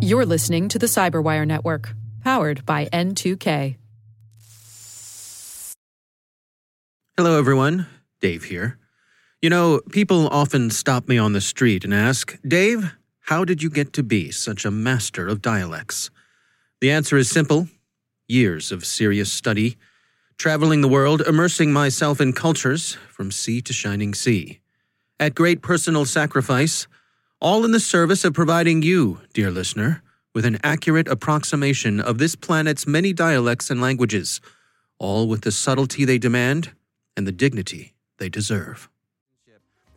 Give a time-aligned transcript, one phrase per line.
[0.00, 3.76] You're listening to the Cyberwire Network, powered by N2K.
[7.16, 7.86] Hello, everyone.
[8.20, 8.78] Dave here.
[9.40, 13.70] You know, people often stop me on the street and ask, Dave, how did you
[13.70, 16.10] get to be such a master of dialects?
[16.80, 17.68] The answer is simple
[18.28, 19.76] years of serious study,
[20.38, 24.60] traveling the world, immersing myself in cultures from sea to shining sea.
[25.20, 26.88] At great personal sacrifice,
[27.42, 30.00] all in the service of providing you, dear listener,
[30.32, 34.40] with an accurate approximation of this planet's many dialects and languages,
[35.00, 36.70] all with the subtlety they demand
[37.16, 38.88] and the dignity they deserve.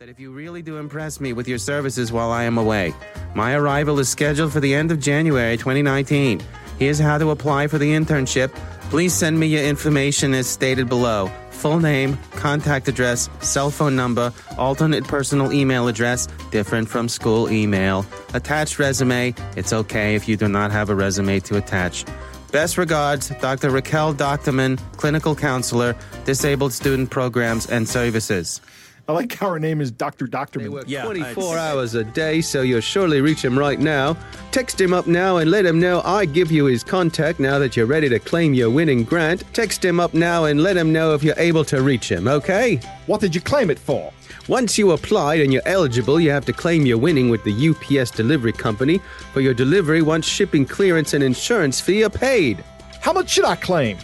[0.00, 2.92] That if you really do impress me with your services while I am away,
[3.34, 6.42] my arrival is scheduled for the end of January 2019.
[6.78, 8.54] Here's how to apply for the internship.
[8.90, 14.32] Please send me your information as stated below full name, contact address, cell phone number,
[14.58, 18.04] alternate personal email address, different from school email,
[18.34, 19.34] attached resume.
[19.56, 22.04] It's okay if you do not have a resume to attach.
[22.52, 23.70] Best regards, Dr.
[23.70, 28.60] Raquel Doctorman, clinical counselor, disabled student programs and services.
[29.08, 30.26] I like how her name is Dr.
[30.26, 30.70] Doctorman.
[30.70, 34.16] work 24 hours a day, so you'll surely reach him right now.
[34.50, 37.76] Text him up now and let him know I give you his contact now that
[37.76, 39.44] you're ready to claim your winning grant.
[39.54, 42.80] Text him up now and let him know if you're able to reach him, okay?
[43.06, 44.12] What did you claim it for?
[44.48, 48.10] Once you applied and you're eligible, you have to claim your winning with the UPS
[48.10, 48.98] delivery company
[49.32, 52.64] for your delivery once shipping clearance and insurance fee are paid.
[53.00, 53.98] How much should I claim?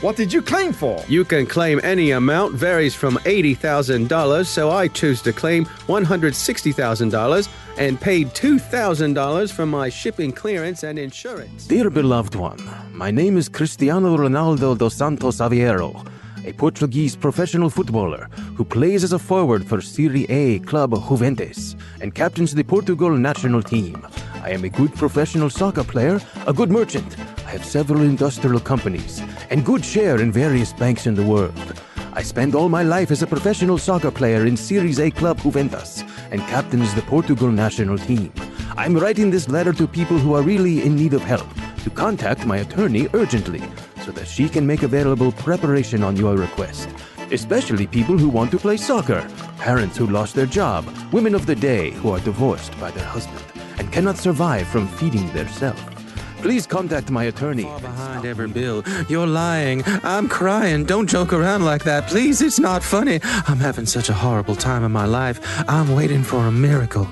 [0.00, 1.02] What did you claim for?
[1.08, 8.00] You can claim any amount, varies from $80,000, so I choose to claim $160,000 and
[8.00, 11.66] paid $2,000 for my shipping clearance and insurance.
[11.66, 12.60] Dear beloved one,
[12.92, 16.06] my name is Cristiano Ronaldo dos Santos Aveiro,
[16.44, 22.14] a Portuguese professional footballer who plays as a forward for Serie A club Juventus and
[22.14, 24.06] captains the Portugal national team.
[24.44, 27.16] I am a good professional soccer player, a good merchant.
[27.48, 31.82] I have several industrial companies and good share in various banks in the world.
[32.12, 36.04] I spend all my life as a professional soccer player in Series A club Juventus
[36.30, 38.30] and captains the Portugal national team.
[38.76, 41.48] I'm writing this letter to people who are really in need of help
[41.84, 43.62] to contact my attorney urgently
[44.04, 46.90] so that she can make available preparation on your request.
[47.30, 49.26] Especially people who want to play soccer,
[49.56, 53.42] parents who lost their job, women of the day who are divorced by their husband
[53.78, 55.97] and cannot survive from feeding their self.
[56.42, 57.64] Please contact my attorney.
[57.64, 58.84] Far behind every bill.
[59.08, 59.82] You're lying.
[60.04, 60.84] I'm crying.
[60.84, 62.06] Don't joke around like that.
[62.08, 63.20] Please, it's not funny.
[63.22, 65.40] I'm having such a horrible time in my life.
[65.68, 67.08] I'm waiting for a miracle.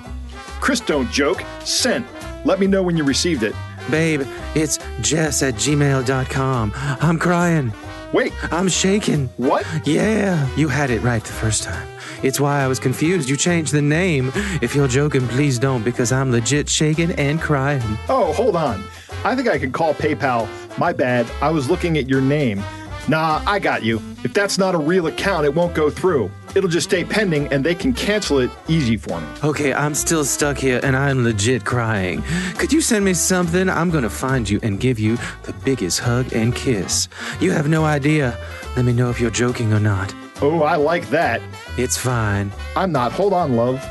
[0.60, 1.42] Chris, don't joke.
[1.64, 2.06] Sent.
[2.44, 3.54] Let me know when you received it.
[3.90, 4.22] Babe,
[4.54, 6.72] it's jess at gmail.com.
[6.74, 7.72] I'm crying.
[8.12, 9.28] Wait, I'm shaking.
[9.36, 9.66] what?
[9.86, 11.88] Yeah, you had it right the first time.
[12.22, 13.28] It's why I was confused.
[13.28, 14.32] You changed the name.
[14.62, 17.82] If you're joking, please don't, because I'm legit shaking and crying.
[18.08, 18.82] Oh, hold on.
[19.24, 20.48] I think I can call PayPal.
[20.78, 21.26] My bad.
[21.42, 22.62] I was looking at your name.
[23.08, 24.00] Nah, I got you.
[24.24, 26.30] If that's not a real account, it won't go through.
[26.56, 29.26] It'll just stay pending and they can cancel it easy for me.
[29.44, 32.22] Okay, I'm still stuck here and I'm legit crying.
[32.56, 33.68] Could you send me something?
[33.68, 37.08] I'm gonna find you and give you the biggest hug and kiss.
[37.40, 38.38] You have no idea.
[38.74, 40.14] Let me know if you're joking or not.
[40.40, 41.42] Oh, I like that.
[41.76, 42.50] It's fine.
[42.74, 43.12] I'm not.
[43.12, 43.86] Hold on, love.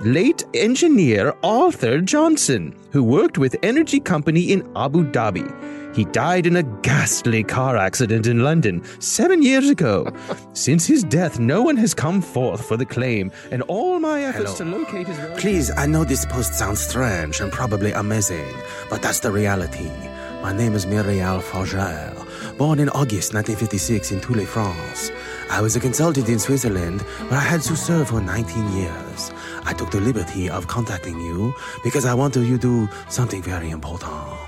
[0.00, 5.46] late engineer Arthur Johnson, who worked with energy company in Abu Dhabi.
[5.92, 10.12] He died in a ghastly car accident in London seven years ago.
[10.52, 14.54] Since his death, no one has come forth for the claim, and all my efforts
[14.54, 15.40] to locate his relatives.
[15.40, 18.54] Please, I know this post sounds strange and probably amazing,
[18.88, 19.90] but that's the reality.
[20.42, 22.14] My name is Muriel Forger,
[22.56, 25.10] born in August 1956 in Toulon, France.
[25.50, 29.32] I was a consultant in Switzerland where I had to serve for 19 years.
[29.64, 31.52] I took the liberty of contacting you
[31.82, 34.39] because I wanted you to do something very important.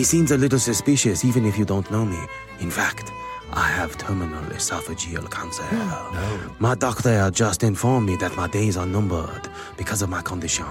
[0.00, 2.18] He seems a little suspicious even if you don't know me.
[2.58, 3.12] In fact,
[3.52, 5.62] I have terminal esophageal cancer.
[5.64, 6.54] Hmm, no.
[6.58, 10.64] My doctor just informed me that my days are numbered because of my condition.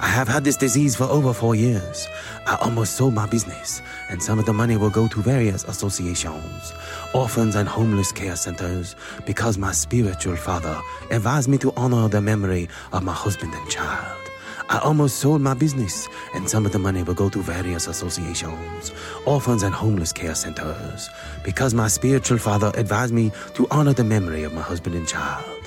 [0.00, 2.08] I have had this disease for over four years.
[2.48, 6.72] I almost sold my business, and some of the money will go to various associations,
[7.14, 10.80] orphans and homeless care centers, because my spiritual father
[11.12, 14.27] advised me to honor the memory of my husband and child.
[14.68, 18.92] I almost sold my business, and some of the money will go to various associations,
[19.24, 21.08] orphans and homeless care centers,
[21.42, 25.57] because my spiritual father advised me to honor the memory of my husband and child.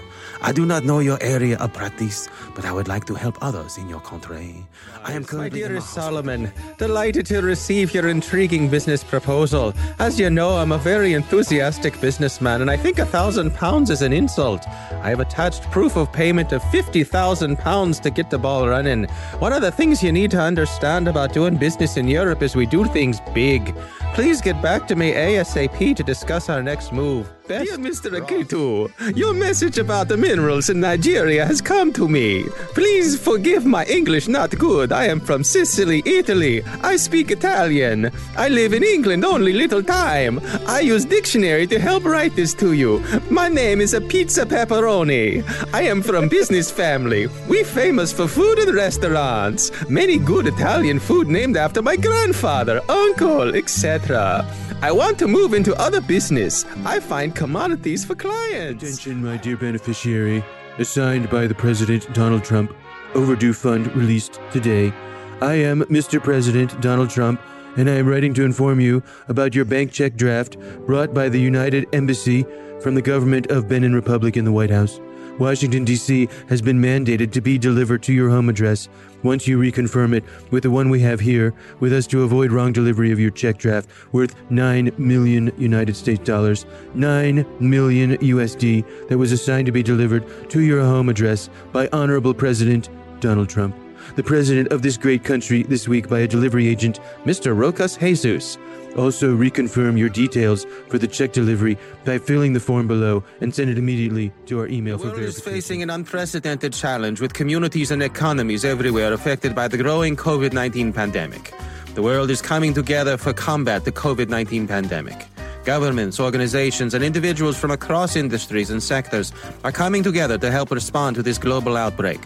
[0.44, 3.78] I do not know your area of practice, but I would like to help others
[3.78, 4.66] in your country.
[5.04, 5.94] I am My dearest.
[5.94, 9.74] Solomon, delighted to receive your intriguing business proposal.
[10.00, 14.02] As you know, I'm a very enthusiastic businessman, and I think a thousand pounds is
[14.02, 14.68] an insult.
[14.68, 19.06] I have attached proof of payment of fifty thousand pounds to get the ball running.
[19.40, 22.66] One of the things you need to understand about doing business in Europe is we
[22.66, 23.76] do things big.
[24.16, 27.30] Please get back to me ASAP to discuss our next move.
[27.60, 28.10] Dear Mr.
[28.18, 32.46] Akitu, your message about the minerals in Nigeria has come to me.
[32.74, 34.94] Please forgive my English not good.
[34.94, 36.64] I am from Sicily, Italy.
[36.82, 38.10] I speak Italian.
[38.38, 40.40] I live in England only little time.
[40.66, 43.04] I use dictionary to help write this to you.
[43.30, 45.44] My name is a pizza pepperoni.
[45.74, 47.28] I am from business family.
[47.50, 49.72] We famous for food and restaurants.
[49.90, 54.48] Many good Italian food named after my grandfather, uncle, etc.
[54.84, 56.66] I want to move into other business.
[56.84, 58.84] I find commodities for clients.
[58.84, 60.44] Attention, my dear beneficiary.
[60.80, 62.76] Assigned by the President Donald Trump.
[63.14, 64.92] Overdue fund released today.
[65.40, 66.22] I am Mr.
[66.22, 67.40] President Donald Trump,
[67.78, 70.58] and I am writing to inform you about your bank check draft
[70.88, 72.44] brought by the United Embassy
[72.82, 75.00] from the government of Benin Republic in the White House.
[75.40, 76.28] Washington, D.C.
[76.50, 78.90] has been mandated to be delivered to your home address
[79.24, 82.74] once you reconfirm it with the one we have here with us to avoid wrong
[82.74, 89.18] delivery of your check draft worth 9 million United States dollars, 9 million USD that
[89.18, 92.90] was assigned to be delivered to your home address by Honorable President
[93.20, 93.76] Donald Trump,
[94.16, 97.56] the president of this great country this week by a delivery agent, Mr.
[97.56, 98.58] Rocas Jesus.
[98.98, 103.70] Also, reconfirm your details for the check delivery by filling the form below and send
[103.70, 107.92] it immediately to our email The for world is facing an unprecedented challenge with communities
[107.92, 111.54] and economies everywhere affected by the growing COVID 19 pandemic.
[111.96, 115.26] The world is coming together for combat the COVID 19 pandemic.
[115.64, 119.32] Governments, organizations, and individuals from across industries and sectors
[119.64, 122.20] are coming together to help respond to this global outbreak.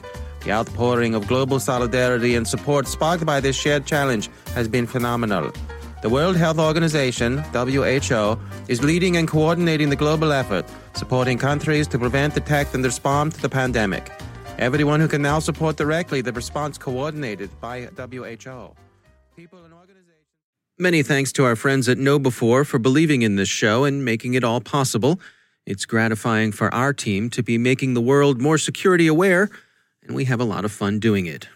[0.46, 5.52] The outpouring of global solidarity and support sparked by this shared challenge has been phenomenal.
[6.02, 8.38] The World Health Organization, WHO,
[8.68, 13.42] is leading and coordinating the global effort, supporting countries to prevent, detect, and respond to
[13.42, 14.12] the pandemic.
[14.60, 18.76] Everyone who can now support directly the response coordinated by WHO.
[19.36, 20.28] People and organizations.
[20.78, 24.44] Many thanks to our friends at KnowBe4 for believing in this show and making it
[24.44, 25.20] all possible.
[25.66, 29.50] It's gratifying for our team to be making the world more security aware,
[30.04, 31.48] and we have a lot of fun doing it.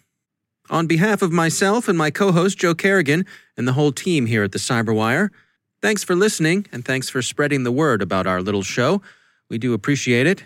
[0.69, 3.25] On behalf of myself and my co host Joe Carrigan
[3.57, 5.29] and the whole team here at the Cyberwire,
[5.81, 9.01] thanks for listening and thanks for spreading the word about our little show.
[9.49, 10.45] We do appreciate it.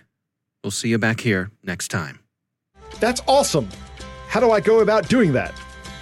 [0.63, 2.19] We'll see you back here next time.
[2.99, 3.67] That's awesome.
[4.29, 5.53] How do I go about doing that?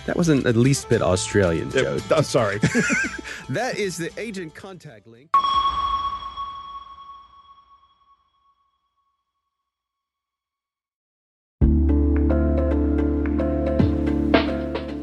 [0.06, 1.98] That wasn't the least bit Australian, Joe.
[2.16, 2.60] I'm sorry.
[3.50, 5.30] That is the agent contact link.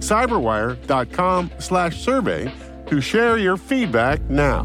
[0.00, 2.52] cyberwire.com slash survey
[2.86, 4.62] to share your feedback now.